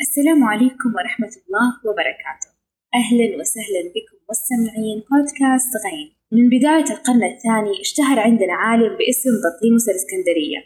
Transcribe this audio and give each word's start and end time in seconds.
السلام 0.00 0.44
عليكم 0.44 0.88
ورحمة 0.96 1.34
الله 1.42 1.70
وبركاته. 1.86 2.50
أهلا 2.94 3.26
وسهلا 3.38 3.82
بكم 3.94 4.16
مستمعين 4.30 4.98
بودكاست 5.10 5.72
غين. 5.84 6.08
من 6.32 6.44
بداية 6.54 6.88
القرن 6.96 7.24
الثاني 7.34 7.80
اشتهر 7.80 8.18
عندنا 8.20 8.54
عالم 8.54 8.96
باسم 8.98 9.30
بطليموس 9.44 9.88
الإسكندرية 9.88 10.60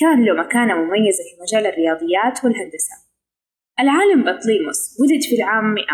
كان 0.00 0.24
له 0.24 0.34
مكانة 0.42 0.74
مميزة 0.74 1.22
في 1.28 1.34
مجال 1.42 1.66
الرياضيات 1.66 2.44
والهندسة. 2.44 2.94
العالم 3.80 4.20
بطليموس 4.28 4.80
ولد 5.00 5.22
في 5.28 5.34
العام 5.38 5.74
100 5.74 5.84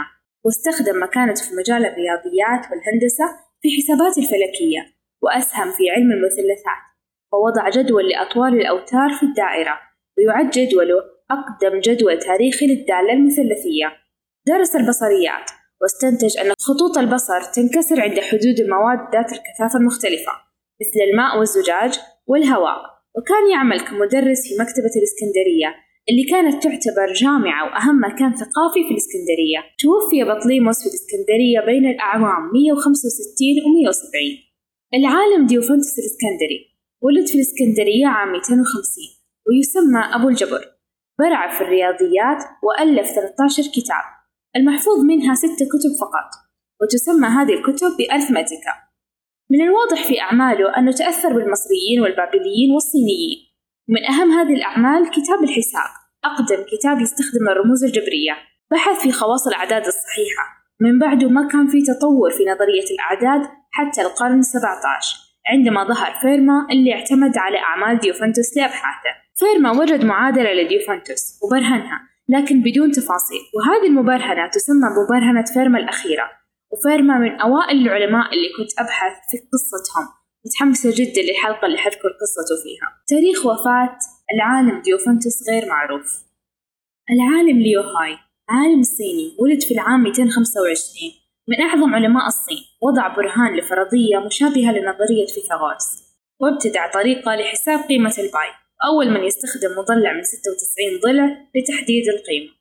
واستخدم 0.44 1.02
مكانته 1.02 1.42
في 1.48 1.54
مجال 1.60 1.82
الرياضيات 1.90 2.62
والهندسة 2.70 3.26
في 3.60 3.68
حسابات 3.76 4.14
الفلكية 4.22 4.82
وأسهم 5.22 5.68
في 5.76 5.90
علم 5.94 6.10
المثلثات. 6.12 6.82
ووضع 7.32 7.64
جدول 7.76 8.08
لأطوال 8.08 8.52
الأوتار 8.60 9.10
في 9.18 9.22
الدائرة 9.26 9.76
ويعد 10.18 10.50
جدوله 10.50 11.12
أقدم 11.34 11.80
جدول 11.80 12.18
تاريخي 12.18 12.66
للدالة 12.66 13.12
المثلثية. 13.12 13.88
درس 14.46 14.76
البصريات 14.76 15.50
واستنتج 15.80 16.38
أن 16.38 16.52
خطوط 16.60 16.98
البصر 16.98 17.40
تنكسر 17.56 18.00
عند 18.00 18.20
حدود 18.20 18.56
المواد 18.64 18.98
ذات 19.14 19.30
الكثافة 19.36 19.78
المختلفة 19.80 20.32
مثل 20.80 20.98
الماء 21.10 21.38
والزجاج 21.38 21.92
والهواء. 22.26 22.80
وكان 23.16 23.50
يعمل 23.54 23.80
كمدرس 23.80 24.40
في 24.48 24.54
مكتبة 24.62 24.92
الإسكندرية 25.00 25.70
اللي 26.10 26.24
كانت 26.32 26.54
تعتبر 26.62 27.12
جامعة 27.12 27.64
وأهم 27.66 27.96
مكان 28.08 28.30
ثقافي 28.36 28.80
في 28.86 28.92
الإسكندرية. 28.94 29.60
توفي 29.82 30.24
بطليموس 30.30 30.78
في 30.82 30.88
الإسكندرية 30.90 31.60
بين 31.70 31.84
الأعوام 31.94 32.42
165 32.52 33.56
و 33.64 33.68
170 33.78 34.52
العالم 34.94 35.46
ديوفنتوس 35.46 35.98
الإسكندري 35.98 36.58
ولد 37.02 37.26
في 37.26 37.34
الإسكندرية 37.34 38.06
عام 38.06 38.32
250 38.32 38.74
ويسمى 39.46 40.00
أبو 40.16 40.28
الجبر. 40.28 40.60
برع 41.22 41.58
في 41.58 41.60
الرياضيات 41.64 42.44
وألف 42.62 43.06
13 43.06 43.62
كتاب 43.62 44.04
المحفوظ 44.56 44.98
منها 45.04 45.34
ستة 45.34 45.64
كتب 45.72 45.92
فقط 46.00 46.30
وتسمى 46.80 47.28
هذه 47.28 47.54
الكتب 47.54 47.90
بأرثمتيكا 47.98 48.74
من 49.52 49.60
الواضح 49.60 50.06
في 50.08 50.20
أعماله 50.20 50.78
أنه 50.78 50.92
تأثر 50.92 51.28
بالمصريين 51.28 52.00
والبابليين 52.00 52.70
والصينيين. 52.74 53.38
ومن 53.88 54.04
أهم 54.04 54.30
هذه 54.30 54.54
الأعمال 54.54 55.10
كتاب 55.10 55.42
الحساب 55.44 55.90
أقدم 56.24 56.64
كتاب 56.72 57.00
يستخدم 57.00 57.48
الرموز 57.48 57.84
الجبرية. 57.84 58.36
بحث 58.70 59.02
في 59.02 59.12
خواص 59.12 59.46
الأعداد 59.46 59.86
الصحيحة. 59.86 60.44
من 60.80 60.98
بعده 60.98 61.28
ما 61.28 61.48
كان 61.48 61.66
في 61.66 61.82
تطور 61.82 62.30
في 62.30 62.44
نظرية 62.44 62.88
الأعداد 62.94 63.50
حتى 63.70 64.02
القرن 64.02 64.38
السبعة 64.38 64.96
عشر. 64.96 65.18
عندما 65.46 65.84
ظهر 65.84 66.12
فيرما 66.20 66.66
اللي 66.70 66.94
اعتمد 66.94 67.38
على 67.38 67.58
أعمال 67.58 67.98
ديوفنتوس 67.98 68.56
لأبحاثه 68.56 69.12
فيرما 69.34 69.70
وجد 69.70 70.04
معادلة 70.04 70.52
لديوفنتوس 70.52 71.40
وبرهنها 71.42 72.12
لكن 72.28 72.62
بدون 72.62 72.90
تفاصيل. 72.90 73.40
وهذه 73.54 73.86
المبرهنة 73.86 74.50
تسمى 74.50 74.88
مبرهنة 74.98 75.44
فيرما 75.54 75.78
الأخيرة. 75.78 76.30
وفيرما 76.72 77.18
من 77.18 77.40
أوائل 77.40 77.76
العلماء 77.82 78.26
اللي 78.34 78.48
كنت 78.56 78.80
أبحث 78.80 79.12
في 79.30 79.36
قصتهم. 79.52 80.06
متحمسة 80.46 80.90
جدا 80.94 81.22
للحلقة 81.22 81.66
اللي 81.66 81.78
حذكر 81.78 82.08
قصته 82.20 82.56
فيها. 82.62 82.88
تاريخ 83.08 83.46
وفاة 83.46 83.98
العالم 84.34 84.82
ديوفنتوس 84.82 85.38
غير 85.50 85.68
معروف. 85.68 86.06
العالم 87.10 87.58
ليو 87.58 87.80
هاي 87.80 88.18
عالم 88.48 88.82
صيني 88.82 89.36
ولد 89.38 89.62
في 89.62 89.74
العام 89.74 90.02
225 90.02 91.12
من 91.48 91.60
أعظم 91.60 91.94
علماء 91.94 92.26
الصين. 92.26 92.71
وضع 92.82 93.08
برهان 93.08 93.56
لفرضية 93.56 94.18
مشابهة 94.26 94.72
لنظرية 94.72 95.26
فيثاغورس. 95.26 95.86
وابتدع 96.40 96.90
طريقة 96.90 97.34
لحساب 97.34 97.80
قيمة 97.88 98.14
الباي 98.18 98.50
أول 98.88 99.10
من 99.10 99.24
يستخدم 99.24 99.70
مضلع 99.78 100.12
من 100.12 100.22
96 100.22 101.00
ضلع 101.04 101.26
لتحديد 101.54 102.08
القيمة. 102.08 102.52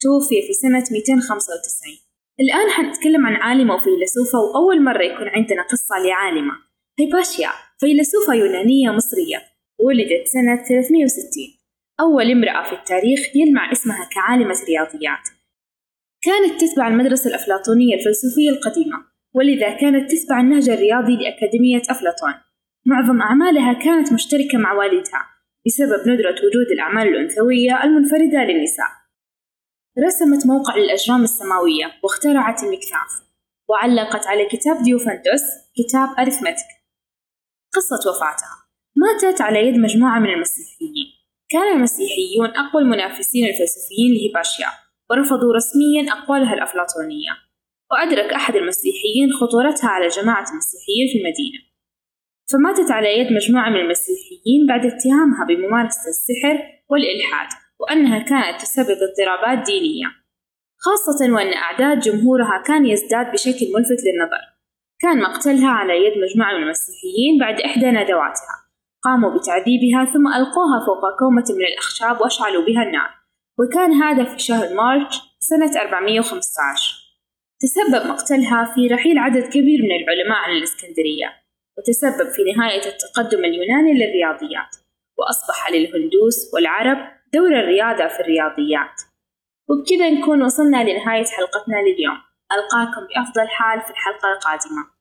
توفي 0.00 0.42
في 0.46 0.52
سنة 0.52 0.84
295 0.98 1.98
الآن 2.40 2.70
حنتكلم 2.70 3.26
عن 3.26 3.34
عالمة 3.34 3.74
وفيلسوفة 3.74 4.38
وأول 4.38 4.84
مرة 4.84 5.02
يكون 5.02 5.28
عندنا 5.28 5.62
قصة 5.62 5.94
لعالمة. 6.06 6.54
هيباشيا 6.98 7.50
فيلسوفة 7.80 8.34
يونانية 8.34 8.90
مصرية 8.90 9.38
ولدت 9.78 10.26
سنة 10.26 10.56
360 10.68 11.64
أول 12.00 12.30
امرأة 12.30 12.68
في 12.68 12.74
التاريخ 12.74 13.20
يلمع 13.36 13.72
اسمها 13.72 14.08
كعالمة 14.14 14.54
رياضيات 14.68 15.24
كانت 16.22 16.60
تتبع 16.60 16.88
المدرسة 16.88 17.28
الأفلاطونية 17.30 17.94
الفلسفية 17.94 18.50
القديمة. 18.50 19.13
ولذا 19.34 19.70
كانت 19.80 20.10
تتبع 20.10 20.40
النهج 20.40 20.68
الرياضي 20.68 21.16
لأكاديمية 21.16 21.82
أفلاطون. 21.90 22.34
معظم 22.86 23.20
أعمالها 23.22 23.72
كانت 23.72 24.12
مشتركة 24.12 24.58
مع 24.58 24.72
والدها 24.72 25.26
بسبب 25.66 26.08
ندرة 26.08 26.34
وجود 26.46 26.66
الأعمال 26.72 27.08
الأنثوية 27.08 27.84
المنفردة 27.84 28.44
للنساء. 28.44 28.90
رسمت 30.06 30.46
موقع 30.46 30.76
للأجرام 30.76 31.22
السماوية 31.22 31.86
واخترعت 32.02 32.62
المكثاف 32.62 33.10
وعلقت 33.68 34.26
على 34.26 34.46
كتاب 34.46 34.82
ديوفنتوس 34.82 35.42
كتاب 35.76 36.08
أرثمتك 36.18 36.70
قصة 37.74 38.10
وفاتها. 38.10 38.54
ماتت 38.96 39.40
على 39.40 39.68
يد 39.68 39.78
مجموعة 39.78 40.18
من 40.18 40.30
المسيحيين. 40.30 41.06
كان 41.48 41.76
المسيحيون 41.76 42.48
أقوى 42.56 42.82
المنافسين 42.82 43.44
الفلسفيين 43.46 44.12
لهيباشيا 44.14 44.68
ورفضوا 45.10 45.54
رسميا 45.54 46.12
أقوالها 46.12 46.54
الأفلاطونية. 46.54 47.43
وأدرك 47.90 48.32
أحد 48.32 48.56
المسيحيين 48.56 49.32
خطورتها 49.40 49.88
على 49.88 50.08
جماعة 50.08 50.46
المسيحيين 50.52 51.06
في 51.12 51.18
المدينة. 51.18 51.58
فماتت 52.52 52.90
على 52.90 53.18
يد 53.18 53.32
مجموعة 53.32 53.70
من 53.70 53.76
المسيحيين 53.76 54.66
بعد 54.68 54.86
اتهامها 54.86 55.44
بممارسة 55.48 56.08
السحر 56.14 56.56
والإلحاد 56.90 57.48
وأنها 57.80 58.18
كانت 58.18 58.60
تسبب 58.60 58.96
اضطرابات 59.06 59.66
دينية. 59.66 60.06
خاصة 60.78 61.32
وأن 61.34 61.52
أعداد 61.52 62.00
جمهورها 62.00 62.62
كان 62.66 62.86
يزداد 62.86 63.32
بشكل 63.32 63.66
ملفت 63.74 64.00
للنظر. 64.06 64.44
كان 65.00 65.22
مقتلها 65.22 65.70
على 65.70 65.92
يد 66.04 66.12
مجموعة 66.24 66.52
من 66.56 66.62
المسيحيين 66.62 67.38
بعد 67.40 67.60
إحدى 67.60 67.86
ندواتها. 67.86 68.54
قاموا 69.02 69.30
بتعذيبها 69.30 70.04
ثم 70.12 70.26
ألقوها 70.28 70.86
فوق 70.86 71.18
كومة 71.18 71.44
من 71.58 71.64
الأخشاب 71.64 72.20
وأشعلوا 72.20 72.64
بها 72.66 72.82
النار. 72.82 73.10
وكان 73.58 73.92
هذا 73.92 74.24
في 74.24 74.38
شهر 74.38 74.74
مارش 74.74 75.20
سنة 75.40 75.80
415 75.80 77.03
تسبب 77.64 78.06
مقتلها 78.06 78.74
في 78.74 78.86
رحيل 78.86 79.18
عدد 79.18 79.42
كبير 79.42 79.82
من 79.82 79.92
العلماء 79.92 80.38
عن 80.38 80.56
الإسكندرية 80.56 81.28
وتسبب 81.78 82.30
في 82.32 82.42
نهاية 82.52 82.82
التقدم 82.92 83.44
اليوناني 83.44 83.92
للرياضيات 83.92 84.76
وأصبح 85.18 85.70
للهندوس 85.70 86.54
والعرب 86.54 86.98
دور 87.34 87.58
الرياضة 87.60 88.06
في 88.08 88.20
الرياضيات. 88.20 88.96
وبكذا 89.68 90.10
نكون 90.10 90.42
وصلنا 90.42 90.76
لنهاية 90.76 91.24
حلقتنا 91.24 91.76
لليوم. 91.86 92.18
ألقاكم 92.52 93.06
بأفضل 93.06 93.48
حال 93.48 93.80
في 93.80 93.90
الحلقة 93.90 94.32
القادمة. 94.32 94.93